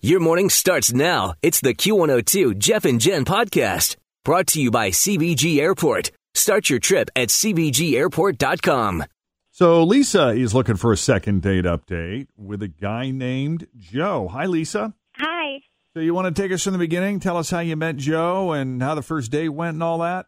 Your 0.00 0.20
morning 0.20 0.48
starts 0.48 0.92
now. 0.92 1.34
It's 1.42 1.60
the 1.60 1.74
Q102 1.74 2.56
Jeff 2.58 2.84
and 2.84 3.00
Jen 3.00 3.24
podcast 3.24 3.96
brought 4.24 4.46
to 4.48 4.62
you 4.62 4.70
by 4.70 4.90
CVG 4.90 5.58
Airport. 5.58 6.12
Start 6.34 6.70
your 6.70 6.78
trip 6.78 7.10
at 7.16 7.30
CVGAirport.com. 7.30 9.02
So 9.50 9.82
Lisa 9.82 10.28
is 10.28 10.54
looking 10.54 10.76
for 10.76 10.92
a 10.92 10.96
second 10.96 11.42
date 11.42 11.64
update 11.64 12.28
with 12.36 12.62
a 12.62 12.68
guy 12.68 13.10
named 13.10 13.66
Joe. 13.76 14.28
Hi, 14.28 14.46
Lisa. 14.46 14.94
Hi. 15.16 15.62
So 15.94 15.98
you 15.98 16.14
want 16.14 16.32
to 16.32 16.42
take 16.42 16.52
us 16.52 16.62
from 16.62 16.74
the 16.74 16.78
beginning? 16.78 17.18
Tell 17.18 17.36
us 17.36 17.50
how 17.50 17.58
you 17.58 17.74
met 17.74 17.96
Joe 17.96 18.52
and 18.52 18.80
how 18.80 18.94
the 18.94 19.02
first 19.02 19.32
date 19.32 19.48
went 19.48 19.74
and 19.74 19.82
all 19.82 19.98
that. 19.98 20.26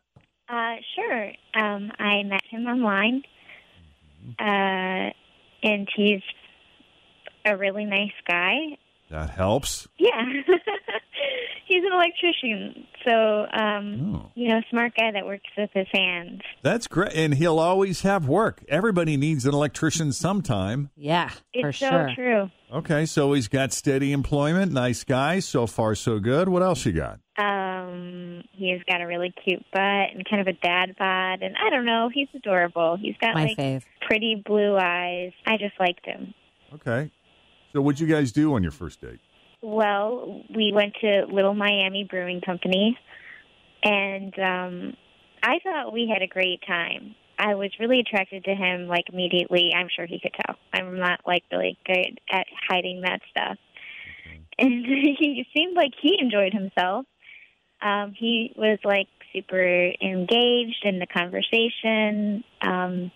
Uh, 0.48 0.74
sure. 0.96 1.28
Um, 1.54 1.92
I 1.96 2.24
met 2.24 2.42
him 2.50 2.66
online, 2.66 3.22
uh, 4.36 5.12
and 5.62 5.88
he's 5.94 6.22
a 7.46 7.56
really 7.56 7.84
nice 7.84 8.10
guy. 8.26 8.76
That 9.10 9.30
helps. 9.30 9.88
Yeah. 9.98 10.10
he's 11.66 11.82
an 11.84 11.92
electrician, 11.92 12.86
so 13.06 13.46
um, 13.52 14.14
Oh. 14.16 14.30
you 14.34 14.48
know, 14.48 14.60
smart 14.70 14.94
guy 14.96 15.10
that 15.12 15.26
works 15.26 15.48
with 15.56 15.70
his 15.74 15.86
hands. 15.92 16.40
That's 16.62 16.86
great. 16.86 17.12
And 17.14 17.34
he'll 17.34 17.58
always 17.58 18.02
have 18.02 18.26
work. 18.28 18.62
Everybody 18.68 19.16
needs 19.16 19.46
an 19.46 19.54
electrician 19.54 20.12
sometime. 20.12 20.90
Yeah, 20.96 21.30
It's 21.52 21.62
for 21.62 21.72
so 21.72 21.90
sure. 21.90 22.10
true. 22.14 22.50
Okay, 22.72 23.04
so 23.04 23.32
he's 23.32 23.48
got 23.48 23.72
steady 23.72 24.12
employment. 24.12 24.70
Nice 24.72 25.02
guy. 25.02 25.40
So 25.40 25.66
far, 25.66 25.96
so 25.96 26.20
good. 26.20 26.48
What 26.48 26.62
else 26.62 26.86
you 26.86 26.92
got? 26.92 27.18
Um, 27.36 28.44
he's 28.52 28.80
got 28.88 29.00
a 29.00 29.06
really 29.06 29.32
cute 29.44 29.64
butt 29.72 29.80
and 30.14 30.24
kind 30.28 30.40
of 30.40 30.46
a 30.46 30.52
dad 30.52 30.94
bod, 30.98 31.42
and 31.42 31.56
I 31.56 31.70
don't 31.70 31.84
know, 31.86 32.10
he's 32.12 32.28
adorable. 32.34 32.96
He's 33.00 33.16
got 33.20 33.34
My 33.34 33.44
like 33.46 33.56
fave. 33.56 33.82
pretty 34.02 34.40
blue 34.44 34.76
eyes. 34.76 35.32
I 35.46 35.56
just 35.56 35.72
liked 35.80 36.04
him. 36.06 36.32
Okay. 36.74 37.10
So 37.72 37.80
what'd 37.80 38.00
you 38.00 38.06
guys 38.06 38.32
do 38.32 38.54
on 38.54 38.62
your 38.62 38.72
first 38.72 39.00
date? 39.00 39.20
Well, 39.62 40.42
we 40.54 40.72
went 40.74 40.94
to 41.02 41.26
Little 41.30 41.54
Miami 41.54 42.04
Brewing 42.08 42.40
Company, 42.40 42.98
and 43.82 44.38
um, 44.38 44.96
I 45.42 45.58
thought 45.62 45.92
we 45.92 46.10
had 46.12 46.22
a 46.22 46.26
great 46.26 46.60
time. 46.66 47.14
I 47.38 47.54
was 47.54 47.70
really 47.78 48.00
attracted 48.00 48.44
to 48.44 48.54
him, 48.54 48.86
like 48.86 49.04
immediately. 49.12 49.72
I'm 49.74 49.88
sure 49.94 50.06
he 50.06 50.20
could 50.20 50.34
tell. 50.44 50.56
I'm 50.72 50.98
not 50.98 51.20
like 51.26 51.44
really 51.50 51.78
good 51.86 52.20
at 52.30 52.46
hiding 52.68 53.02
that 53.02 53.20
stuff. 53.30 53.56
And 54.58 54.84
he 55.18 55.46
seemed 55.54 55.74
like 55.74 55.92
he 56.00 56.18
enjoyed 56.20 56.52
himself. 56.52 57.06
Um, 57.80 58.12
he 58.18 58.52
was 58.56 58.78
like 58.84 59.08
super 59.32 59.92
engaged 60.02 60.84
in 60.84 60.98
the 60.98 61.06
conversation. 61.06 62.44
Um, 62.60 63.10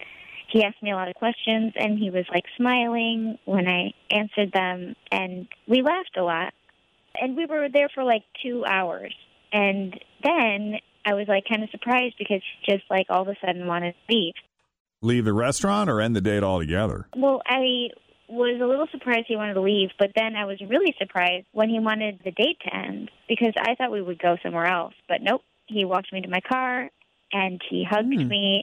he 0.54 0.62
asked 0.62 0.80
me 0.84 0.92
a 0.92 0.94
lot 0.94 1.08
of 1.08 1.16
questions 1.16 1.72
and 1.74 1.98
he 1.98 2.10
was 2.10 2.24
like 2.32 2.44
smiling 2.56 3.38
when 3.44 3.66
I 3.66 3.92
answered 4.08 4.52
them 4.52 4.94
and 5.10 5.48
we 5.66 5.82
laughed 5.82 6.16
a 6.16 6.22
lot. 6.22 6.54
And 7.20 7.36
we 7.36 7.46
were 7.46 7.68
there 7.72 7.88
for 7.92 8.04
like 8.04 8.22
two 8.40 8.64
hours. 8.64 9.12
And 9.52 9.98
then 10.22 10.76
I 11.04 11.14
was 11.14 11.26
like 11.26 11.44
kind 11.48 11.64
of 11.64 11.70
surprised 11.70 12.14
because 12.18 12.40
he 12.40 12.72
just 12.72 12.84
like 12.88 13.06
all 13.08 13.22
of 13.22 13.28
a 13.28 13.34
sudden 13.44 13.66
wanted 13.66 13.94
to 13.94 14.14
leave. 14.14 14.34
Leave 15.02 15.24
the 15.24 15.32
restaurant 15.32 15.90
or 15.90 16.00
end 16.00 16.14
the 16.14 16.20
date 16.20 16.44
altogether? 16.44 17.08
Well, 17.16 17.42
I 17.46 17.88
was 18.28 18.60
a 18.62 18.66
little 18.66 18.86
surprised 18.92 19.26
he 19.26 19.36
wanted 19.36 19.54
to 19.54 19.60
leave, 19.60 19.90
but 19.98 20.12
then 20.14 20.36
I 20.36 20.44
was 20.44 20.60
really 20.60 20.94
surprised 20.98 21.46
when 21.50 21.68
he 21.68 21.80
wanted 21.80 22.20
the 22.24 22.30
date 22.30 22.58
to 22.64 22.74
end 22.74 23.10
because 23.28 23.54
I 23.58 23.74
thought 23.74 23.90
we 23.90 24.02
would 24.02 24.20
go 24.20 24.36
somewhere 24.40 24.66
else. 24.66 24.94
But 25.08 25.18
nope, 25.20 25.42
he 25.66 25.84
walked 25.84 26.12
me 26.12 26.20
to 26.20 26.28
my 26.28 26.40
car 26.40 26.90
and 27.32 27.60
he 27.68 27.84
hugged 27.88 28.14
hmm. 28.14 28.28
me 28.28 28.62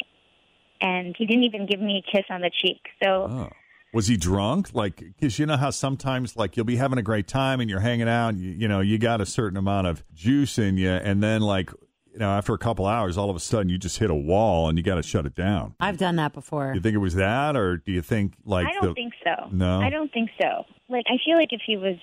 and 0.81 1.16
he 1.18 1.25
didn't 1.25 1.44
even 1.44 1.66
give 1.66 1.80
me 1.80 2.03
a 2.06 2.12
kiss 2.12 2.25
on 2.30 2.42
the 2.42 2.52
cheek. 2.62 2.81
So 3.03 3.28
Oh. 3.30 3.50
Was 3.94 4.08
he 4.08 4.16
drunk? 4.16 4.69
Like, 4.74 4.97
because 4.97 5.38
you 5.38 5.46
know 5.46 5.58
how 5.58 5.69
sometimes, 5.69 6.38
like, 6.38 6.56
you'll 6.56 6.66
be 6.66 6.78
having 6.78 6.97
a 6.97 7.02
great 7.03 7.28
time 7.28 7.59
and 7.59 7.69
you're 7.69 7.81
hanging 7.81 8.08
out, 8.08 8.30
and 8.30 8.40
you, 8.40 8.52
you 8.52 8.68
know, 8.69 8.80
you 8.80 8.97
got 8.97 9.20
a 9.20 9.25
certain 9.25 9.58
amount 9.58 9.86
of 9.86 10.02
juice 10.14 10.58
in 10.58 10.78
you, 10.78 10.90
and 10.90 11.22
then, 11.22 11.41
like, 11.41 11.72
you 12.14 12.20
know, 12.20 12.30
after 12.30 12.53
a 12.53 12.58
couple 12.58 12.86
hours, 12.86 13.18
all 13.18 13.30
of 13.30 13.36
a 13.36 13.40
sudden 13.40 13.68
you 13.68 13.78
just 13.78 13.97
hit 13.97 14.09
a 14.09 14.16
wall 14.16 14.70
and 14.70 14.78
you 14.78 14.84
got 14.84 14.96
to 14.96 15.03
shut 15.03 15.25
it 15.25 15.36
down. 15.36 15.75
I've 15.80 15.97
done 15.97 16.18
that 16.18 16.31
before. 16.34 16.74
You 16.74 16.81
think 16.81 16.96
it 16.96 17.00
was 17.00 17.16
that, 17.16 17.56
or 17.56 17.78
do 17.78 17.91
you 17.91 18.02
think, 18.02 18.34
like, 18.46 18.68
I 18.68 18.72
don't 18.74 18.84
the, 18.90 18.94
think 18.94 19.14
so. 19.25 19.50
No? 19.52 19.81
I 19.81 19.90
don't 19.90 20.12
think 20.12 20.30
so. 20.41 20.66
Like 20.90 21.06
I 21.08 21.18
feel 21.25 21.38
like 21.38 21.53
if 21.53 21.62
he 21.66 21.78
was 21.78 21.96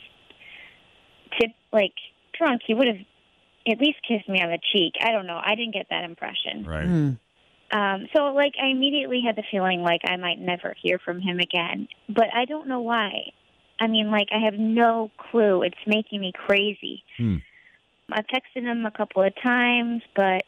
tip 1.38 1.50
like 1.72 1.92
drunk, 2.38 2.62
he 2.66 2.74
would 2.74 2.86
have 2.86 2.96
at 3.70 3.78
least 3.80 3.98
kissed 4.06 4.28
me 4.28 4.40
on 4.40 4.48
the 4.50 4.58
cheek. 4.72 4.94
I 5.00 5.12
don't 5.12 5.26
know. 5.26 5.38
I 5.42 5.54
didn't 5.54 5.74
get 5.74 5.86
that 5.90 6.04
impression. 6.04 6.64
right? 6.66 6.86
Hmm. 6.86 7.10
Um, 7.70 8.06
so 8.14 8.32
like 8.34 8.54
I 8.62 8.68
immediately 8.68 9.20
had 9.24 9.36
the 9.36 9.42
feeling 9.50 9.82
like 9.82 10.00
I 10.04 10.16
might 10.16 10.40
never 10.40 10.74
hear 10.82 10.98
from 10.98 11.20
him 11.20 11.38
again. 11.38 11.88
But 12.08 12.26
I 12.34 12.44
don't 12.44 12.68
know 12.68 12.80
why. 12.80 13.32
I 13.80 13.86
mean, 13.86 14.10
like 14.10 14.28
I 14.32 14.44
have 14.44 14.54
no 14.54 15.10
clue. 15.30 15.62
It's 15.62 15.76
making 15.86 16.20
me 16.20 16.32
crazy. 16.34 17.04
Hmm. 17.16 17.36
I've 18.10 18.24
texted 18.26 18.62
him 18.62 18.86
a 18.86 18.90
couple 18.90 19.22
of 19.22 19.34
times, 19.42 20.02
but 20.16 20.42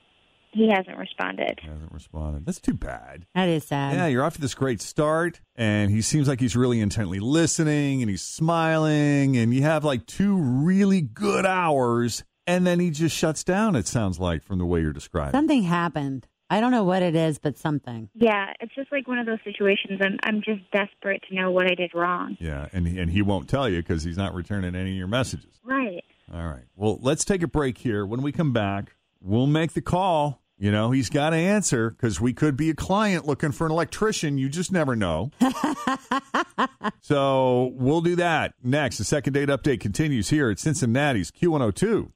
he 0.52 0.68
hasn't 0.68 0.96
responded. 0.96 1.60
He 1.62 1.68
Hasn't 1.68 1.92
responded. 1.92 2.46
That's 2.46 2.60
too 2.60 2.74
bad. 2.74 3.26
That 3.34 3.48
is 3.48 3.64
sad. 3.64 3.94
Yeah, 3.94 4.06
you're 4.06 4.24
off 4.24 4.34
to 4.34 4.40
this 4.40 4.54
great 4.54 4.80
start, 4.80 5.40
and 5.54 5.90
he 5.90 6.02
seems 6.02 6.26
like 6.26 6.40
he's 6.40 6.56
really 6.56 6.80
intently 6.80 7.20
listening, 7.20 8.02
and 8.02 8.10
he's 8.10 8.22
smiling, 8.22 9.36
and 9.36 9.54
you 9.54 9.62
have 9.62 9.84
like 9.84 10.06
two 10.06 10.36
really 10.36 11.02
good 11.02 11.46
hours, 11.46 12.24
and 12.46 12.66
then 12.66 12.80
he 12.80 12.90
just 12.90 13.16
shuts 13.16 13.44
down. 13.44 13.76
It 13.76 13.86
sounds 13.86 14.18
like 14.18 14.42
from 14.42 14.58
the 14.58 14.66
way 14.66 14.80
you're 14.80 14.92
describing. 14.92 15.32
Something 15.32 15.62
happened. 15.62 16.26
I 16.50 16.60
don't 16.60 16.72
know 16.72 16.82
what 16.82 17.02
it 17.02 17.14
is, 17.14 17.38
but 17.38 17.56
something. 17.56 18.10
Yeah, 18.14 18.52
it's 18.58 18.74
just 18.74 18.90
like 18.90 19.06
one 19.06 19.18
of 19.18 19.26
those 19.26 19.38
situations. 19.44 20.00
I'm 20.02 20.18
I'm 20.24 20.42
just 20.42 20.68
desperate 20.72 21.22
to 21.28 21.34
know 21.34 21.52
what 21.52 21.70
I 21.70 21.76
did 21.76 21.94
wrong. 21.94 22.36
Yeah, 22.40 22.66
and 22.72 22.88
he, 22.88 22.98
and 22.98 23.10
he 23.10 23.22
won't 23.22 23.48
tell 23.48 23.68
you 23.68 23.78
because 23.78 24.02
he's 24.02 24.18
not 24.18 24.34
returning 24.34 24.74
any 24.74 24.90
of 24.90 24.96
your 24.96 25.06
messages. 25.06 25.60
Right. 25.64 26.02
All 26.32 26.46
right. 26.46 26.64
Well, 26.74 26.98
let's 27.00 27.24
take 27.24 27.42
a 27.42 27.48
break 27.48 27.78
here. 27.78 28.04
When 28.04 28.20
we 28.20 28.32
come 28.32 28.52
back, 28.52 28.96
we'll 29.20 29.46
make 29.46 29.74
the 29.74 29.80
call. 29.80 30.42
You 30.58 30.70
know, 30.70 30.90
he's 30.90 31.08
got 31.08 31.30
to 31.30 31.36
answer 31.36 31.90
because 31.90 32.20
we 32.20 32.34
could 32.34 32.54
be 32.54 32.68
a 32.68 32.74
client 32.74 33.26
looking 33.26 33.50
for 33.50 33.64
an 33.64 33.72
electrician. 33.72 34.36
You 34.36 34.50
just 34.50 34.70
never 34.70 34.94
know. 34.94 35.30
so 37.00 37.72
we'll 37.76 38.02
do 38.02 38.14
that 38.16 38.52
next. 38.62 38.98
The 38.98 39.04
second 39.04 39.32
date 39.32 39.48
update 39.48 39.80
continues 39.80 40.28
here 40.28 40.50
at 40.50 40.58
Cincinnati's 40.58 41.30
Q102. 41.30 42.10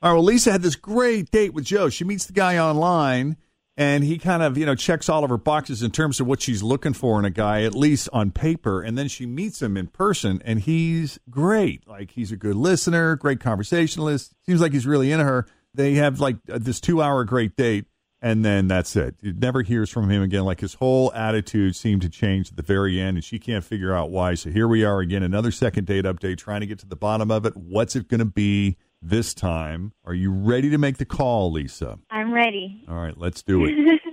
All 0.00 0.10
right. 0.10 0.14
Well, 0.14 0.24
Lisa 0.24 0.52
had 0.52 0.62
this 0.62 0.76
great 0.76 1.30
date 1.32 1.52
with 1.52 1.64
Joe. 1.64 1.88
She 1.88 2.04
meets 2.04 2.26
the 2.26 2.32
guy 2.32 2.56
online, 2.56 3.36
and 3.76 4.04
he 4.04 4.16
kind 4.16 4.44
of, 4.44 4.56
you 4.56 4.64
know, 4.64 4.76
checks 4.76 5.08
all 5.08 5.24
of 5.24 5.30
her 5.30 5.36
boxes 5.36 5.82
in 5.82 5.90
terms 5.90 6.20
of 6.20 6.26
what 6.28 6.40
she's 6.40 6.62
looking 6.62 6.92
for 6.92 7.18
in 7.18 7.24
a 7.24 7.30
guy, 7.30 7.62
at 7.62 7.74
least 7.74 8.08
on 8.12 8.30
paper. 8.30 8.80
And 8.80 8.96
then 8.96 9.08
she 9.08 9.26
meets 9.26 9.60
him 9.60 9.76
in 9.76 9.88
person, 9.88 10.40
and 10.44 10.60
he's 10.60 11.18
great. 11.28 11.88
Like, 11.88 12.12
he's 12.12 12.30
a 12.30 12.36
good 12.36 12.54
listener, 12.54 13.16
great 13.16 13.40
conversationalist. 13.40 14.34
Seems 14.46 14.60
like 14.60 14.72
he's 14.72 14.86
really 14.86 15.10
into 15.10 15.24
her. 15.24 15.46
They 15.74 15.94
have 15.94 16.20
like 16.20 16.36
uh, 16.48 16.58
this 16.60 16.80
two 16.80 17.02
hour 17.02 17.24
great 17.24 17.56
date, 17.56 17.86
and 18.22 18.44
then 18.44 18.68
that's 18.68 18.94
it. 18.94 19.16
You 19.20 19.32
never 19.32 19.62
hears 19.62 19.90
from 19.90 20.08
him 20.08 20.22
again. 20.22 20.44
Like, 20.44 20.60
his 20.60 20.74
whole 20.74 21.12
attitude 21.12 21.74
seemed 21.74 22.02
to 22.02 22.08
change 22.08 22.50
at 22.50 22.56
the 22.56 22.62
very 22.62 23.00
end, 23.00 23.16
and 23.16 23.24
she 23.24 23.40
can't 23.40 23.64
figure 23.64 23.92
out 23.92 24.10
why. 24.10 24.34
So 24.34 24.50
here 24.50 24.68
we 24.68 24.84
are 24.84 25.00
again, 25.00 25.24
another 25.24 25.50
second 25.50 25.86
date 25.86 26.04
update, 26.04 26.38
trying 26.38 26.60
to 26.60 26.66
get 26.66 26.78
to 26.80 26.86
the 26.86 26.94
bottom 26.94 27.32
of 27.32 27.46
it. 27.46 27.56
What's 27.56 27.96
it 27.96 28.06
going 28.06 28.20
to 28.20 28.24
be? 28.24 28.76
this 29.02 29.34
time. 29.34 29.92
Are 30.04 30.14
you 30.14 30.30
ready 30.32 30.70
to 30.70 30.78
make 30.78 30.98
the 30.98 31.04
call, 31.04 31.52
Lisa? 31.52 31.98
I'm 32.10 32.32
ready. 32.32 32.84
All 32.88 32.96
right, 32.96 33.16
let's 33.16 33.42
do 33.42 33.64
it. 33.64 34.00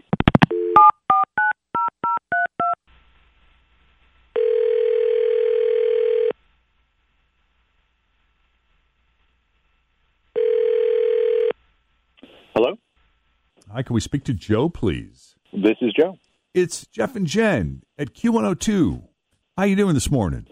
Hello? 12.55 12.77
Hi, 13.71 13.83
can 13.83 13.93
we 13.93 13.99
speak 13.99 14.23
to 14.25 14.33
Joe, 14.33 14.69
please? 14.69 15.35
This 15.51 15.75
is 15.81 15.91
Joe. 15.99 16.17
It's 16.53 16.87
Jeff 16.87 17.17
and 17.17 17.27
Jen 17.27 17.81
at 17.97 18.13
Q102. 18.13 19.03
How 19.57 19.63
you 19.63 19.75
doing 19.75 19.93
this 19.93 20.09
morning? 20.09 20.47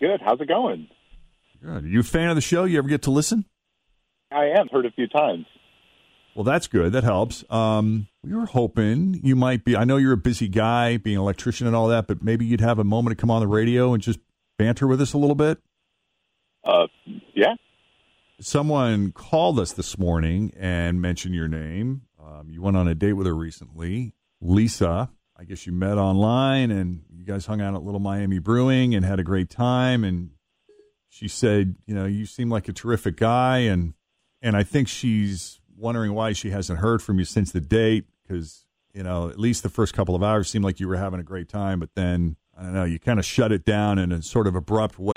Good. 0.00 0.20
How's 0.24 0.40
it 0.40 0.48
going? 0.48 0.88
Good. 1.62 1.84
Are 1.84 1.88
you 1.88 2.00
a 2.00 2.04
fan 2.04 2.28
of 2.28 2.34
the 2.34 2.40
show? 2.40 2.64
You 2.64 2.78
ever 2.78 2.88
get 2.88 3.02
to 3.02 3.12
listen? 3.12 3.44
I 4.32 4.46
am. 4.58 4.68
Heard 4.72 4.84
a 4.84 4.90
few 4.90 5.06
times. 5.06 5.46
Well, 6.34 6.44
that's 6.44 6.66
good. 6.66 6.92
That 6.92 7.04
helps. 7.04 7.44
Um, 7.50 8.08
we 8.24 8.34
were 8.34 8.46
hoping 8.46 9.20
you 9.22 9.36
might 9.36 9.64
be. 9.64 9.76
I 9.76 9.84
know 9.84 9.96
you're 9.96 10.14
a 10.14 10.16
busy 10.16 10.48
guy, 10.48 10.96
being 10.96 11.16
an 11.16 11.22
electrician 11.22 11.66
and 11.66 11.76
all 11.76 11.88
that, 11.88 12.06
but 12.08 12.22
maybe 12.22 12.46
you'd 12.46 12.62
have 12.62 12.78
a 12.78 12.84
moment 12.84 13.16
to 13.16 13.20
come 13.20 13.30
on 13.30 13.40
the 13.40 13.46
radio 13.46 13.92
and 13.92 14.02
just 14.02 14.18
banter 14.58 14.86
with 14.86 15.00
us 15.00 15.12
a 15.12 15.18
little 15.18 15.36
bit. 15.36 15.58
Uh, 16.64 16.86
yeah. 17.34 17.54
Someone 18.40 19.12
called 19.12 19.60
us 19.60 19.72
this 19.72 19.98
morning 19.98 20.52
and 20.58 21.00
mentioned 21.00 21.34
your 21.34 21.48
name. 21.48 22.02
Um, 22.20 22.48
you 22.48 22.62
went 22.62 22.76
on 22.76 22.88
a 22.88 22.94
date 22.94 23.12
with 23.12 23.26
her 23.26 23.36
recently, 23.36 24.14
Lisa. 24.40 25.10
I 25.36 25.44
guess 25.44 25.66
you 25.66 25.72
met 25.72 25.98
online 25.98 26.70
and 26.70 27.02
you 27.14 27.24
guys 27.24 27.46
hung 27.46 27.60
out 27.60 27.74
at 27.74 27.82
Little 27.82 28.00
Miami 28.00 28.38
Brewing 28.38 28.94
and 28.94 29.04
had 29.04 29.20
a 29.20 29.24
great 29.24 29.50
time. 29.50 30.02
And 30.02 30.30
she 31.12 31.28
said, 31.28 31.76
you 31.84 31.94
know, 31.94 32.06
you 32.06 32.24
seem 32.24 32.48
like 32.48 32.68
a 32.68 32.72
terrific 32.72 33.18
guy, 33.18 33.58
and 33.58 33.92
and 34.40 34.56
I 34.56 34.62
think 34.62 34.88
she's 34.88 35.60
wondering 35.76 36.14
why 36.14 36.32
she 36.32 36.48
hasn't 36.48 36.78
heard 36.78 37.02
from 37.02 37.18
you 37.18 37.26
since 37.26 37.52
the 37.52 37.60
date 37.60 38.06
because 38.22 38.64
you 38.94 39.02
know 39.02 39.28
at 39.28 39.38
least 39.38 39.62
the 39.62 39.68
first 39.68 39.92
couple 39.92 40.14
of 40.14 40.22
hours 40.22 40.48
seemed 40.48 40.64
like 40.64 40.80
you 40.80 40.88
were 40.88 40.96
having 40.96 41.20
a 41.20 41.22
great 41.22 41.50
time, 41.50 41.80
but 41.80 41.90
then 41.94 42.36
I 42.56 42.62
don't 42.62 42.72
know, 42.72 42.84
you 42.84 42.98
kind 42.98 43.18
of 43.18 43.26
shut 43.26 43.52
it 43.52 43.66
down 43.66 43.98
in 43.98 44.10
a 44.10 44.22
sort 44.22 44.46
of 44.46 44.56
abrupt 44.56 44.98
way. 44.98 45.12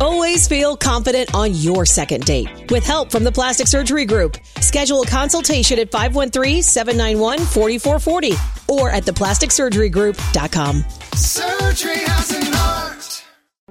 Always 0.00 0.48
feel 0.48 0.76
confident 0.76 1.36
on 1.36 1.54
your 1.54 1.86
second 1.86 2.24
date. 2.24 2.48
With 2.70 2.82
help 2.82 3.12
from 3.12 3.22
the 3.22 3.30
Plastic 3.30 3.68
Surgery 3.68 4.06
Group, 4.06 4.38
schedule 4.60 5.02
a 5.02 5.06
consultation 5.06 5.78
at 5.78 5.92
513-791-4440 5.92 8.68
or 8.68 8.90
at 8.90 9.04
theplasticsurgerygroup.com. 9.04 10.84
Surgery 11.14 11.98
has 11.98 12.32
an 12.32 12.54
art. 12.54 12.79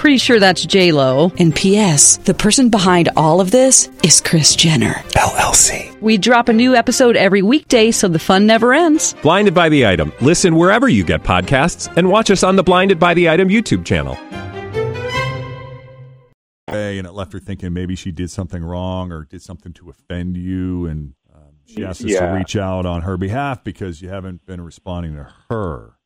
Pretty 0.00 0.16
sure 0.16 0.40
that's 0.40 0.64
J 0.64 0.92
Lo. 0.92 1.30
And 1.38 1.54
P.S. 1.54 2.16
The 2.16 2.32
person 2.32 2.70
behind 2.70 3.10
all 3.18 3.38
of 3.38 3.50
this 3.50 3.90
is 4.02 4.22
Kris 4.22 4.56
Jenner 4.56 4.94
LLC. 5.10 6.00
We 6.00 6.16
drop 6.16 6.48
a 6.48 6.54
new 6.54 6.74
episode 6.74 7.16
every 7.16 7.42
weekday, 7.42 7.90
so 7.90 8.08
the 8.08 8.18
fun 8.18 8.46
never 8.46 8.72
ends. 8.72 9.14
Blinded 9.20 9.52
by 9.52 9.68
the 9.68 9.86
item. 9.86 10.10
Listen 10.22 10.56
wherever 10.56 10.88
you 10.88 11.04
get 11.04 11.22
podcasts, 11.22 11.94
and 11.98 12.08
watch 12.08 12.30
us 12.30 12.42
on 12.42 12.56
the 12.56 12.62
Blinded 12.62 12.98
by 12.98 13.12
the 13.12 13.28
Item 13.28 13.50
YouTube 13.50 13.84
channel. 13.84 14.16
And 16.68 17.06
it 17.06 17.12
left 17.12 17.34
her 17.34 17.38
thinking 17.38 17.74
maybe 17.74 17.94
she 17.94 18.10
did 18.10 18.30
something 18.30 18.64
wrong 18.64 19.12
or 19.12 19.26
did 19.26 19.42
something 19.42 19.74
to 19.74 19.90
offend 19.90 20.38
you, 20.38 20.86
and 20.86 21.12
um, 21.30 21.56
she 21.66 21.84
asked 21.84 22.02
us 22.02 22.12
to 22.12 22.24
reach 22.24 22.56
out 22.56 22.86
on 22.86 23.02
her 23.02 23.18
behalf 23.18 23.62
because 23.62 24.00
you 24.00 24.08
haven't 24.08 24.46
been 24.46 24.62
responding 24.62 25.16
to 25.16 25.28
her. 25.50 25.98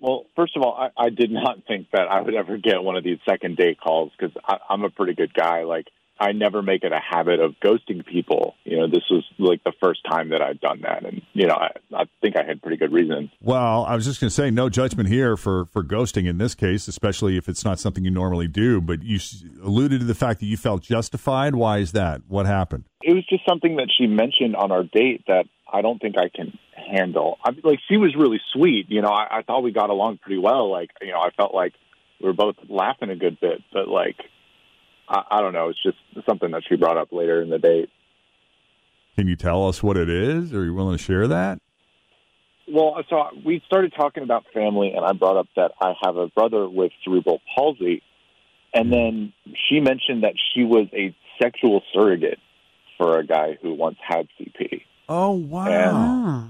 Well, 0.00 0.26
first 0.34 0.56
of 0.56 0.62
all, 0.62 0.74
I, 0.74 1.06
I 1.06 1.10
did 1.10 1.30
not 1.30 1.58
think 1.68 1.88
that 1.92 2.08
I 2.10 2.20
would 2.20 2.34
ever 2.34 2.56
get 2.56 2.82
one 2.82 2.96
of 2.96 3.04
these 3.04 3.18
second 3.28 3.56
date 3.56 3.78
calls 3.80 4.12
because 4.18 4.34
I'm 4.68 4.84
a 4.84 4.90
pretty 4.90 5.14
good 5.14 5.34
guy. 5.34 5.64
Like, 5.64 5.86
I 6.20 6.32
never 6.32 6.60
make 6.60 6.84
it 6.84 6.92
a 6.92 7.00
habit 7.00 7.40
of 7.40 7.54
ghosting 7.64 8.04
people. 8.04 8.54
You 8.64 8.76
know, 8.76 8.88
this 8.88 9.04
was 9.10 9.24
like 9.38 9.64
the 9.64 9.72
first 9.82 10.00
time 10.08 10.28
that 10.30 10.42
I'd 10.42 10.60
done 10.60 10.82
that, 10.82 11.06
and 11.06 11.22
you 11.32 11.46
know, 11.46 11.54
I, 11.54 11.70
I 11.96 12.04
think 12.20 12.36
I 12.36 12.44
had 12.46 12.60
pretty 12.60 12.76
good 12.76 12.92
reason. 12.92 13.30
Well, 13.40 13.86
I 13.86 13.94
was 13.94 14.04
just 14.04 14.20
going 14.20 14.28
to 14.28 14.34
say 14.34 14.50
no 14.50 14.68
judgment 14.68 15.08
here 15.08 15.38
for 15.38 15.64
for 15.72 15.82
ghosting 15.82 16.28
in 16.28 16.36
this 16.36 16.54
case, 16.54 16.88
especially 16.88 17.38
if 17.38 17.48
it's 17.48 17.64
not 17.64 17.80
something 17.80 18.04
you 18.04 18.10
normally 18.10 18.48
do. 18.48 18.82
But 18.82 19.02
you 19.02 19.18
alluded 19.62 20.00
to 20.00 20.06
the 20.06 20.14
fact 20.14 20.40
that 20.40 20.46
you 20.46 20.58
felt 20.58 20.82
justified. 20.82 21.54
Why 21.54 21.78
is 21.78 21.92
that? 21.92 22.20
What 22.28 22.44
happened? 22.44 22.84
It 23.02 23.14
was 23.14 23.24
just 23.26 23.46
something 23.48 23.76
that 23.76 23.88
she 23.96 24.06
mentioned 24.06 24.56
on 24.56 24.70
our 24.70 24.82
date 24.82 25.24
that 25.26 25.46
I 25.72 25.82
don't 25.82 26.00
think 26.00 26.16
I 26.18 26.28
can 26.28 26.58
handle. 26.74 27.38
I 27.44 27.50
mean, 27.50 27.60
like 27.64 27.78
she 27.88 27.96
was 27.96 28.14
really 28.16 28.40
sweet. 28.52 28.86
You 28.88 29.02
know, 29.02 29.08
I, 29.08 29.38
I 29.38 29.42
thought 29.42 29.62
we 29.62 29.72
got 29.72 29.90
along 29.90 30.18
pretty 30.18 30.38
well. 30.38 30.70
Like, 30.70 30.90
you 31.00 31.12
know, 31.12 31.20
I 31.20 31.30
felt 31.30 31.54
like 31.54 31.72
we 32.20 32.26
were 32.26 32.32
both 32.34 32.56
laughing 32.68 33.10
a 33.10 33.16
good 33.16 33.38
bit, 33.40 33.62
but 33.72 33.88
like, 33.88 34.16
I, 35.08 35.22
I 35.30 35.40
don't 35.40 35.52
know. 35.52 35.68
It's 35.68 35.82
just 35.82 35.98
something 36.26 36.50
that 36.52 36.62
she 36.68 36.76
brought 36.76 36.96
up 36.96 37.12
later 37.12 37.42
in 37.42 37.50
the 37.50 37.58
date. 37.58 37.90
Can 39.16 39.26
you 39.26 39.36
tell 39.36 39.68
us 39.68 39.82
what 39.82 39.96
it 39.96 40.08
is? 40.08 40.54
Are 40.54 40.64
you 40.64 40.74
willing 40.74 40.96
to 40.96 41.02
share 41.02 41.26
that? 41.28 41.60
Well, 42.72 43.02
so 43.08 43.24
we 43.44 43.62
started 43.66 43.92
talking 43.96 44.22
about 44.22 44.44
family, 44.54 44.92
and 44.94 45.04
I 45.04 45.12
brought 45.12 45.36
up 45.36 45.48
that 45.56 45.72
I 45.82 45.94
have 46.04 46.16
a 46.16 46.28
brother 46.28 46.68
with 46.68 46.92
cerebral 47.04 47.40
palsy, 47.54 48.02
and 48.72 48.86
mm-hmm. 48.86 48.92
then 48.92 49.32
she 49.68 49.80
mentioned 49.80 50.22
that 50.22 50.34
she 50.54 50.62
was 50.62 50.86
a 50.92 51.14
sexual 51.42 51.82
surrogate 51.92 52.38
for 52.96 53.18
a 53.18 53.26
guy 53.26 53.58
who 53.60 53.74
once 53.74 53.96
had 54.06 54.28
CP. 54.38 54.82
Oh 55.10 55.32
wow! 55.32 55.66
Ah. 55.92 56.48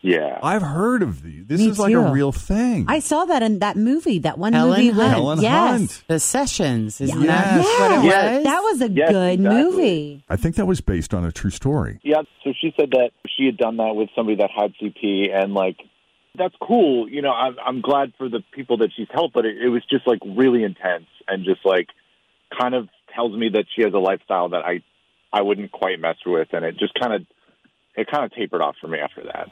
Yeah, 0.00 0.38
I've 0.42 0.62
heard 0.62 1.02
of 1.02 1.22
these. 1.24 1.46
This 1.46 1.60
Me 1.60 1.68
is 1.70 1.78
like 1.78 1.90
too. 1.92 1.98
a 2.00 2.12
real 2.12 2.30
thing. 2.30 2.84
I 2.86 3.00
saw 3.00 3.24
that 3.24 3.42
in 3.42 3.58
that 3.58 3.76
movie, 3.76 4.20
that 4.20 4.38
one 4.38 4.52
Helen 4.52 4.78
movie. 4.78 4.90
Hunt. 4.90 4.98
with- 4.98 5.08
Helen 5.10 5.40
yes. 5.40 5.70
Hunt. 5.70 6.04
The 6.06 6.20
Sessions, 6.20 7.00
isn't 7.00 7.20
Yeah. 7.20 7.26
that 7.26 7.58
what 7.58 7.90
it 7.90 8.04
Yeah. 8.06 8.34
was? 8.36 8.44
That 8.44 8.60
was 8.62 8.80
a 8.82 8.90
Yes, 8.90 9.10
good 9.10 9.32
exactly. 9.40 9.62
movie. 9.64 10.24
I 10.28 10.36
think 10.36 10.54
that 10.54 10.66
was 10.66 10.80
based 10.80 11.12
on 11.14 11.24
a 11.24 11.32
true 11.32 11.50
story. 11.50 11.98
yeah. 12.04 12.22
So 12.44 12.52
she 12.60 12.72
said 12.78 12.90
that 12.92 13.10
she 13.36 13.46
had 13.46 13.56
done 13.56 13.76
that 13.78 13.96
with 13.96 14.08
somebody 14.14 14.36
that 14.36 14.50
had 14.56 14.72
CP, 14.80 15.30
and 15.32 15.52
like 15.54 15.76
that's 16.36 16.54
cool. 16.62 17.08
You 17.08 17.22
know, 17.22 17.32
I'm 17.32 17.56
I'm 17.64 17.80
glad 17.80 18.12
for 18.18 18.28
the 18.28 18.44
people 18.52 18.76
that 18.78 18.90
she's 18.96 19.08
helped, 19.12 19.34
but 19.34 19.46
it, 19.46 19.56
it 19.60 19.68
was 19.68 19.82
just 19.90 20.06
like 20.06 20.20
really 20.24 20.62
intense 20.62 21.06
and 21.26 21.44
just 21.44 21.64
like 21.64 21.88
kind 22.56 22.74
of 22.76 22.88
tells 23.16 23.36
me 23.36 23.48
that 23.54 23.64
she 23.74 23.82
has 23.82 23.92
a 23.94 23.98
lifestyle 23.98 24.50
that 24.50 24.64
I 24.64 24.82
I 25.32 25.42
wouldn't 25.42 25.72
quite 25.72 25.98
mess 25.98 26.16
with, 26.24 26.48
and 26.52 26.64
it 26.64 26.78
just 26.78 26.94
kind 26.94 27.12
of 27.14 27.22
it 27.98 28.08
kind 28.10 28.24
of 28.24 28.32
tapered 28.32 28.62
off 28.62 28.76
for 28.80 28.88
me 28.88 28.98
after 28.98 29.22
that. 29.24 29.48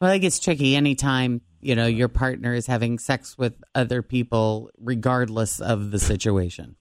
Well, 0.00 0.12
it 0.12 0.18
gets 0.20 0.38
tricky 0.40 0.74
anytime, 0.74 1.42
you 1.60 1.74
know, 1.76 1.86
your 1.86 2.08
partner 2.08 2.54
is 2.54 2.66
having 2.66 2.98
sex 2.98 3.36
with 3.38 3.62
other 3.74 4.02
people, 4.02 4.70
regardless 4.78 5.60
of 5.60 5.90
the 5.92 5.98
situation. 6.00 6.76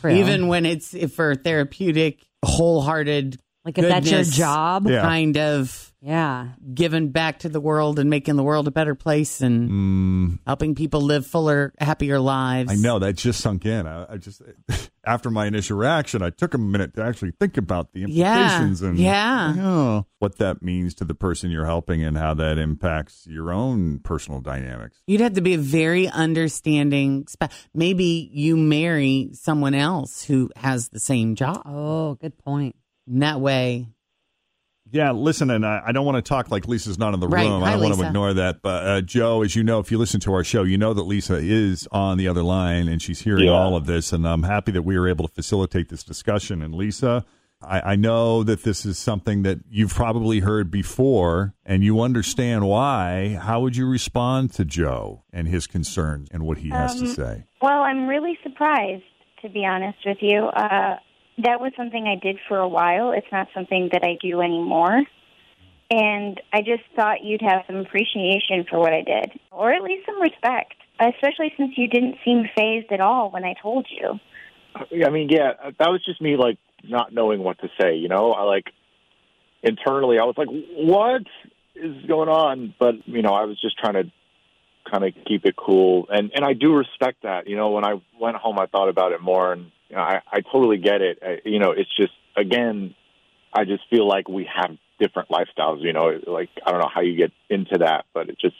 True. 0.00 0.12
Even 0.12 0.48
when 0.48 0.64
it's 0.64 0.94
for 1.14 1.34
therapeutic, 1.34 2.24
wholehearted, 2.44 3.38
Like 3.64 3.76
if 3.78 3.86
that's 3.86 4.10
your 4.10 4.20
goodness 4.20 4.36
job. 4.36 4.86
Yeah. 4.88 5.02
kind 5.02 5.36
of 5.36 5.92
Yeah. 6.00 6.48
giving 6.72 7.10
back 7.10 7.40
to 7.40 7.48
the 7.50 7.60
world 7.60 7.98
and 7.98 8.08
making 8.08 8.36
the 8.36 8.42
world 8.42 8.66
a 8.66 8.70
better 8.70 8.94
place 8.94 9.42
and 9.42 9.68
Mm, 9.70 10.38
helping 10.46 10.74
people 10.74 11.00
live 11.02 11.26
fuller, 11.26 11.72
happier 11.78 12.18
lives. 12.18 12.70
I 12.72 12.76
know 12.76 12.98
that 13.00 13.14
just 13.14 13.40
sunk 13.40 13.66
in. 13.66 13.86
I, 13.86 14.14
I 14.14 14.16
just 14.16 14.40
after 15.08 15.30
my 15.30 15.46
initial 15.46 15.76
reaction, 15.78 16.22
I 16.22 16.30
took 16.30 16.52
a 16.52 16.58
minute 16.58 16.94
to 16.94 17.02
actually 17.02 17.32
think 17.40 17.56
about 17.56 17.92
the 17.92 18.00
Yeah, 18.06 18.34
implications 18.36 18.82
and 18.82 18.98
yeah. 18.98 19.54
oh, 19.58 20.06
what 20.18 20.36
that 20.38 20.62
means 20.62 20.94
to 20.96 21.04
the 21.04 21.14
person 21.14 21.50
you're 21.50 21.64
helping 21.64 22.02
and 22.04 22.16
how 22.18 22.34
that 22.34 22.58
impacts 22.58 23.26
your 23.26 23.50
own 23.52 24.00
personal 24.00 24.40
dynamics. 24.40 25.00
You'd 25.06 25.22
have 25.22 25.32
to 25.34 25.40
be 25.40 25.54
a 25.54 25.58
very 25.58 26.06
understanding. 26.08 27.24
sp- 27.26 27.50
Maybe 27.74 28.28
you 28.32 28.56
marry 28.56 29.30
someone 29.32 29.74
else 29.74 30.22
who 30.24 30.50
has 30.56 30.88
the 30.90 31.00
same 31.00 31.34
job. 31.34 31.62
Oh, 31.64 32.14
good 32.14 32.36
point. 32.38 32.76
And 33.06 33.22
that 33.22 33.40
way, 33.40 33.88
Yeah, 34.90 35.10
listen, 35.12 35.50
and 35.50 35.66
I, 35.66 35.82
I 35.86 35.92
don't 35.92 36.06
want 36.06 36.16
to 36.16 36.28
talk 36.28 36.50
like 36.50 36.66
Lisa's 36.66 36.98
not 36.98 37.12
in 37.14 37.20
the 37.20 37.28
Right. 37.28 37.46
room. 37.46 37.60
Hi, 37.62 37.68
I 37.68 37.72
don't 37.72 37.82
want 37.82 37.98
to 38.00 38.06
ignore 38.06 38.32
that. 38.34 38.62
But 38.62 38.86
uh, 38.86 39.00
Joe, 39.02 39.42
as 39.42 39.54
you 39.54 39.62
know, 39.62 39.80
if 39.80 39.90
you 39.90 39.98
listen 39.98 40.20
to 40.20 40.32
our 40.32 40.44
show, 40.44 40.62
you 40.62 40.78
know 40.78 40.94
that 40.94 41.02
Lisa 41.02 41.36
is 41.36 41.86
on 41.92 42.16
the 42.16 42.26
other 42.28 42.42
line 42.42 42.88
and 42.88 43.02
she's 43.02 43.20
hearing 43.20 43.44
Yeah. 43.44 43.52
all 43.52 43.76
of 43.76 43.86
this. 43.86 44.12
And 44.12 44.26
I'm 44.26 44.44
happy 44.44 44.72
that 44.72 44.82
we 44.82 44.98
were 44.98 45.08
able 45.08 45.26
to 45.28 45.32
facilitate 45.34 45.88
this 45.90 46.02
discussion. 46.02 46.62
And 46.62 46.74
Lisa, 46.74 47.24
I, 47.60 47.92
I 47.92 47.96
know 47.96 48.42
that 48.44 48.62
this 48.62 48.86
is 48.86 48.98
something 48.98 49.42
that 49.42 49.58
you've 49.68 49.92
probably 49.94 50.40
heard 50.40 50.70
before 50.70 51.54
and 51.66 51.82
you 51.84 52.00
understand 52.00 52.66
why. 52.66 53.38
How 53.42 53.60
would 53.60 53.76
you 53.76 53.86
respond 53.86 54.52
to 54.54 54.64
Joe 54.64 55.24
and 55.32 55.48
his 55.48 55.66
concerns 55.66 56.28
and 56.32 56.44
what 56.44 56.58
he 56.58 56.70
has 56.70 56.94
to 57.00 57.06
Um, 57.06 57.12
say? 57.14 57.44
Well, 57.60 57.82
I'm 57.82 58.06
really 58.06 58.38
surprised, 58.42 59.02
to 59.42 59.48
be 59.50 59.66
honest 59.66 59.98
with 60.06 60.18
you. 60.20 60.44
Uh, 60.44 60.96
that 61.38 61.60
was 61.60 61.72
something 61.76 62.06
I 62.06 62.16
did 62.16 62.38
for 62.48 62.58
a 62.58 62.68
while. 62.68 63.12
It's 63.12 63.30
not 63.30 63.48
something 63.54 63.90
that 63.92 64.04
I 64.04 64.18
do 64.20 64.40
anymore. 64.40 65.02
And 65.90 66.40
I 66.52 66.60
just 66.60 66.82
thought 66.94 67.24
you'd 67.24 67.40
have 67.42 67.62
some 67.66 67.76
appreciation 67.76 68.66
for 68.68 68.78
what 68.78 68.92
I 68.92 69.02
did, 69.02 69.40
or 69.50 69.72
at 69.72 69.82
least 69.82 70.04
some 70.04 70.20
respect, 70.20 70.74
especially 71.00 71.52
since 71.56 71.78
you 71.78 71.88
didn't 71.88 72.16
seem 72.24 72.44
phased 72.54 72.92
at 72.92 73.00
all 73.00 73.30
when 73.30 73.44
I 73.44 73.54
told 73.62 73.86
you. 73.88 74.20
Uh, 74.74 75.06
I 75.06 75.10
mean, 75.10 75.28
yeah, 75.30 75.52
uh, 75.62 75.70
that 75.78 75.88
was 75.88 76.04
just 76.04 76.20
me 76.20 76.36
like 76.36 76.58
not 76.84 77.14
knowing 77.14 77.42
what 77.42 77.58
to 77.60 77.68
say. 77.80 77.94
You 77.94 78.08
know, 78.08 78.32
I 78.32 78.42
like 78.42 78.66
internally 79.62 80.18
I 80.18 80.24
was 80.24 80.34
like, 80.36 80.48
"What 80.50 81.22
is 81.74 82.04
going 82.06 82.28
on?" 82.28 82.74
But 82.78 83.06
you 83.06 83.22
know, 83.22 83.32
I 83.32 83.46
was 83.46 83.58
just 83.58 83.78
trying 83.78 83.94
to 83.94 84.12
kind 84.90 85.04
of 85.04 85.14
keep 85.26 85.46
it 85.46 85.56
cool, 85.56 86.06
and 86.10 86.32
and 86.34 86.44
I 86.44 86.52
do 86.52 86.74
respect 86.74 87.22
that. 87.22 87.48
You 87.48 87.56
know, 87.56 87.70
when 87.70 87.86
I 87.86 87.94
went 88.20 88.36
home, 88.36 88.58
I 88.58 88.66
thought 88.66 88.90
about 88.90 89.12
it 89.12 89.22
more, 89.22 89.54
and 89.54 89.70
you 89.88 89.96
know, 89.96 90.02
I 90.02 90.20
I 90.30 90.40
totally 90.40 90.78
get 90.78 91.00
it. 91.00 91.18
I, 91.22 91.38
you 91.44 91.58
know, 91.58 91.72
it's 91.72 91.94
just 91.96 92.12
again, 92.36 92.94
I 93.52 93.64
just 93.64 93.82
feel 93.90 94.06
like 94.06 94.28
we 94.28 94.48
have 94.54 94.76
different 95.00 95.28
lifestyles. 95.30 95.82
You 95.82 95.92
know, 95.92 96.18
like 96.26 96.50
I 96.66 96.70
don't 96.70 96.80
know 96.80 96.90
how 96.92 97.00
you 97.00 97.16
get 97.16 97.32
into 97.48 97.78
that, 97.78 98.06
but 98.12 98.28
it 98.28 98.38
just 98.40 98.56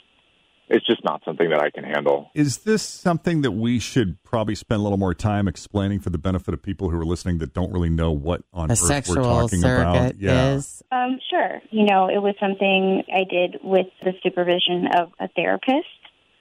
it's 0.71 0.87
just 0.87 1.03
not 1.03 1.23
something 1.25 1.49
that 1.51 1.61
I 1.61 1.71
can 1.71 1.85
handle. 1.85 2.31
Is 2.35 2.59
this 2.59 2.83
something 2.83 3.43
that 3.43 3.53
we 3.53 3.79
should 3.79 4.23
probably 4.23 4.55
spend 4.55 4.81
a 4.81 4.83
little 4.83 4.99
more 4.99 5.15
time 5.15 5.49
explaining 5.49 6.01
for 6.01 6.11
the 6.11 6.19
benefit 6.19 6.53
of 6.53 6.63
people 6.63 6.91
who 6.91 6.99
are 6.99 7.07
listening 7.07 7.39
that 7.39 7.55
don't 7.55 7.73
really 7.73 7.89
know 7.89 8.13
what 8.13 8.43
on 8.53 8.71
A 8.71 8.75
earth 8.75 8.83
we're 8.83 8.89
sexual 8.89 9.17
talking 9.17 9.65
about? 9.65 9.95
surrogate 9.95 10.17
Yeah. 10.21 10.55
is 10.55 10.83
Um, 10.93 11.19
sure. 11.31 11.63
You 11.71 11.87
know, 11.87 12.09
it 12.09 12.21
was 12.21 12.35
something 12.41 13.03
I 13.13 13.25
did 13.25 13.61
with 13.63 13.87
the 14.03 14.13
supervision 14.23 14.89
of 14.95 15.13
a 15.19 15.29
therapist. 15.29 15.87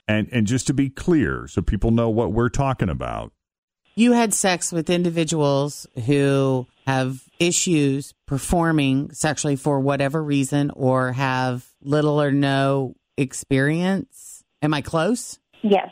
And 0.10 0.30
and 0.32 0.48
just 0.48 0.68
to 0.68 0.74
be 0.74 0.90
clear, 0.90 1.48
so 1.48 1.62
people 1.62 1.92
know 1.92 2.10
what 2.10 2.32
we're 2.32 2.50
talking 2.50 2.90
about. 2.90 3.32
You 3.98 4.12
had 4.12 4.32
sex 4.32 4.72
with 4.72 4.92
individuals 4.92 5.88
who 6.06 6.68
have 6.86 7.24
issues 7.40 8.14
performing 8.28 9.12
sexually 9.12 9.56
for 9.56 9.80
whatever 9.80 10.24
reason 10.24 10.72
or 10.76 11.14
have 11.14 11.66
little 11.82 12.22
or 12.22 12.32
no 12.32 12.94
experience. 13.18 14.44
Am 14.62 14.74
I 14.76 14.82
close? 14.82 15.40
Yes, 15.64 15.90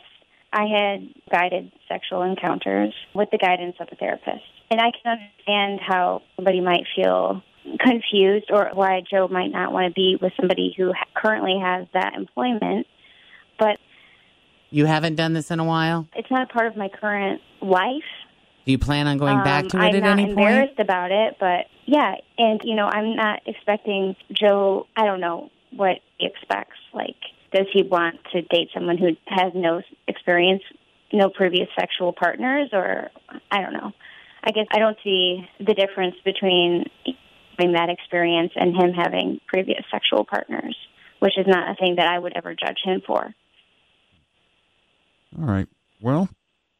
I 0.52 0.66
had 0.66 1.08
guided 1.30 1.72
sexual 1.88 2.22
encounters 2.22 2.94
with 3.12 3.28
the 3.32 3.38
guidance 3.38 3.74
of 3.80 3.88
a 3.90 3.96
therapist. 3.96 4.44
And 4.70 4.80
I 4.80 4.92
can 4.92 5.18
understand 5.18 5.80
how 5.84 6.22
somebody 6.36 6.60
might 6.60 6.84
feel 6.94 7.42
confused 7.80 8.50
or 8.50 8.70
why 8.72 9.02
Joe 9.10 9.26
might 9.26 9.50
not 9.50 9.72
want 9.72 9.88
to 9.88 9.92
be 9.92 10.16
with 10.20 10.32
somebody 10.38 10.72
who 10.76 10.92
currently 11.16 11.58
has 11.60 11.88
that 11.92 12.14
employment. 12.16 12.86
But 13.58 13.78
You 14.76 14.84
haven't 14.84 15.14
done 15.14 15.32
this 15.32 15.50
in 15.50 15.58
a 15.58 15.64
while? 15.64 16.06
it's 16.14 16.30
not 16.30 16.50
a 16.50 16.52
part 16.52 16.66
of 16.66 16.76
my 16.76 16.90
current 16.90 17.40
life. 17.62 18.10
Do 18.66 18.72
you 18.72 18.78
plan 18.78 19.06
on 19.06 19.16
going 19.16 19.42
back 19.42 19.64
Um, 19.64 19.70
to 19.70 19.76
it 19.78 19.80
I'm 19.80 19.94
at 19.94 20.02
any 20.04 20.26
point? 20.26 20.38
I'm 20.38 20.44
embarrassed 20.48 20.78
about 20.78 21.10
it, 21.10 21.36
but 21.40 21.64
yeah, 21.86 22.16
and 22.36 22.60
you 22.62 22.74
know, 22.74 22.84
I'm 22.84 23.16
not 23.16 23.40
expecting 23.46 24.16
Joe. 24.30 24.86
I 24.94 25.06
don't 25.06 25.20
know 25.20 25.50
what 25.74 26.00
he 26.18 26.26
expects. 26.26 26.76
Like, 26.92 27.16
does 27.54 27.64
he 27.72 27.84
want 27.84 28.16
to 28.32 28.42
date 28.42 28.68
someone 28.74 28.98
who 28.98 29.16
has 29.28 29.52
no 29.54 29.80
experience, 30.08 30.62
no 31.10 31.30
previous 31.30 31.68
sexual 31.80 32.12
partners, 32.12 32.68
or 32.74 33.08
I 33.50 33.62
don't 33.62 33.72
know. 33.72 33.92
I 34.44 34.50
guess 34.50 34.66
I 34.72 34.78
don't 34.78 34.98
see 35.02 35.48
the 35.58 35.72
difference 35.72 36.16
between 36.22 36.84
having 37.56 37.72
that 37.72 37.88
experience 37.88 38.52
and 38.54 38.76
him 38.76 38.92
having 38.92 39.40
previous 39.46 39.84
sexual 39.90 40.26
partners, 40.26 40.76
which 41.20 41.38
is 41.38 41.46
not 41.46 41.70
a 41.70 41.76
thing 41.76 41.96
that 41.96 42.08
I 42.08 42.18
would 42.18 42.34
ever 42.36 42.54
judge 42.54 42.80
him 42.84 43.00
for. 43.06 43.34
All 45.38 45.44
right. 45.44 45.66
Well, 46.00 46.28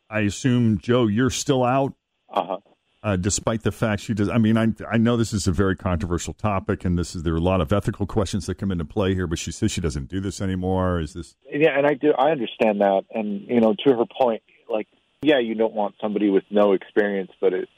I 0.08 0.20
assume 0.20 0.78
Joe, 0.78 1.06
you're 1.06 1.30
still 1.30 1.64
out, 1.64 1.94
Uh-huh. 2.30 2.58
uh, 3.02 3.16
despite 3.16 3.62
the 3.62 3.72
fact 3.72 4.02
she 4.02 4.14
does. 4.14 4.28
I 4.28 4.38
mean, 4.38 4.56
I 4.56 4.68
I 4.90 4.96
know 4.98 5.16
this 5.16 5.32
is 5.32 5.46
a 5.46 5.52
very 5.52 5.76
controversial 5.76 6.32
topic, 6.34 6.84
and 6.84 6.98
this 6.98 7.14
is 7.14 7.22
there 7.22 7.34
are 7.34 7.38
a 7.38 7.40
lot 7.40 7.60
of 7.60 7.72
ethical 7.72 8.06
questions 8.06 8.46
that 8.46 8.56
come 8.56 8.70
into 8.72 8.84
play 8.84 9.14
here. 9.14 9.26
But 9.26 9.38
she 9.38 9.52
says 9.52 9.70
she 9.72 9.80
doesn't 9.80 10.08
do 10.08 10.20
this 10.20 10.40
anymore. 10.40 11.00
Is 11.00 11.12
this? 11.14 11.36
Yeah, 11.50 11.76
and 11.76 11.86
I 11.86 11.94
do. 11.94 12.12
I 12.12 12.30
understand 12.30 12.80
that, 12.80 13.04
and 13.14 13.42
you 13.48 13.60
know, 13.60 13.74
to 13.86 13.94
her 13.94 14.04
point, 14.06 14.42
like, 14.68 14.86
yeah, 15.22 15.38
you 15.38 15.54
don't 15.54 15.74
want 15.74 15.94
somebody 16.00 16.30
with 16.30 16.44
no 16.50 16.72
experience, 16.72 17.32
but 17.40 17.52
it 17.52 17.68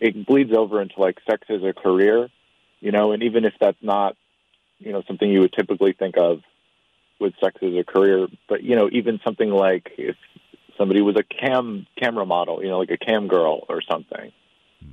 it 0.00 0.26
bleeds 0.26 0.52
over 0.56 0.80
into 0.82 1.00
like 1.00 1.18
sex 1.28 1.46
as 1.48 1.62
a 1.62 1.72
career, 1.72 2.28
you 2.80 2.92
know, 2.92 3.12
and 3.12 3.22
even 3.22 3.44
if 3.44 3.54
that's 3.60 3.82
not, 3.82 4.14
you 4.78 4.92
know, 4.92 5.02
something 5.06 5.28
you 5.28 5.40
would 5.40 5.52
typically 5.52 5.92
think 5.94 6.16
of 6.18 6.40
with 7.20 7.34
sex 7.42 7.56
as 7.62 7.74
a 7.74 7.84
career, 7.84 8.26
but 8.48 8.62
you 8.62 8.76
know, 8.76 8.88
even 8.92 9.20
something 9.24 9.50
like 9.50 9.90
if 9.98 10.16
somebody 10.78 11.00
was 11.00 11.16
a 11.16 11.22
cam 11.22 11.86
camera 11.98 12.26
model, 12.26 12.62
you 12.62 12.68
know, 12.68 12.78
like 12.78 12.90
a 12.90 12.98
cam 12.98 13.28
girl 13.28 13.64
or 13.68 13.80
something, 13.90 14.32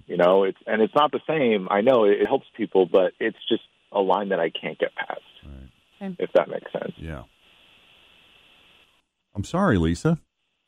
you 0.07 0.17
know, 0.17 0.43
it's 0.43 0.57
and 0.65 0.81
it's 0.81 0.95
not 0.95 1.11
the 1.11 1.21
same. 1.27 1.67
I 1.69 1.81
know 1.81 2.05
it, 2.05 2.21
it 2.21 2.27
helps 2.27 2.47
people, 2.55 2.85
but 2.85 3.13
it's 3.19 3.37
just 3.47 3.63
a 3.91 3.99
line 3.99 4.29
that 4.29 4.39
I 4.39 4.49
can't 4.49 4.77
get 4.79 4.95
past, 4.95 5.21
if 6.19 6.31
that 6.33 6.49
makes 6.49 6.71
sense. 6.71 6.93
Yeah. 6.97 7.23
I'm 9.35 9.43
sorry, 9.43 9.77
Lisa. 9.77 10.19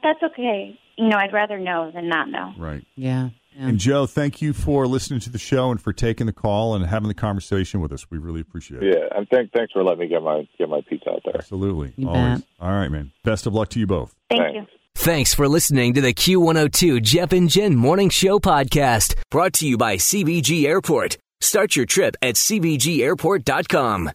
That's 0.03 0.21
okay. 0.23 0.77
You 0.97 1.09
know, 1.09 1.17
I'd 1.17 1.33
rather 1.33 1.59
know 1.59 1.91
than 1.93 2.07
not 2.07 2.29
know. 2.29 2.53
Right. 2.57 2.85
Yeah. 2.95 3.29
And 3.57 3.79
Joe, 3.79 4.05
thank 4.05 4.41
you 4.41 4.51
for 4.51 4.85
listening 4.85 5.21
to 5.21 5.29
the 5.29 5.37
show 5.37 5.71
and 5.71 5.81
for 5.81 5.93
taking 5.93 6.25
the 6.25 6.33
call 6.33 6.75
and 6.75 6.85
having 6.85 7.07
the 7.07 7.13
conversation 7.13 7.79
with 7.79 7.93
us. 7.93 8.05
We 8.11 8.17
really 8.17 8.41
appreciate 8.41 8.83
it. 8.83 8.95
Yeah, 8.97 9.17
and 9.17 9.27
thank, 9.29 9.51
thanks 9.53 9.71
for 9.71 9.81
letting 9.81 9.99
me 10.01 10.07
get 10.07 10.21
my 10.21 10.45
get 10.57 10.67
my 10.67 10.81
pizza 10.89 11.11
out 11.11 11.21
there. 11.23 11.37
Absolutely. 11.37 11.93
You 11.95 12.09
Always. 12.09 12.39
bet. 12.41 12.47
All 12.59 12.71
right, 12.71 12.89
man. 12.89 13.11
Best 13.23 13.45
of 13.47 13.53
luck 13.53 13.69
to 13.69 13.79
you 13.79 13.87
both. 13.87 14.13
Thank 14.29 14.55
you. 14.55 14.65
Thanks 14.95 15.33
for 15.33 15.47
listening 15.47 15.93
to 15.93 16.01
the 16.01 16.13
Q102 16.13 17.01
Jeff 17.01 17.31
and 17.31 17.49
Jen 17.49 17.75
Morning 17.75 18.09
Show 18.09 18.39
podcast, 18.39 19.15
brought 19.29 19.53
to 19.53 19.67
you 19.67 19.77
by 19.77 19.95
CVG 19.95 20.65
Airport. 20.65 21.17
Start 21.41 21.75
your 21.75 21.85
trip 21.85 22.15
at 22.21 22.35
CVGAirport.com. 22.35 24.11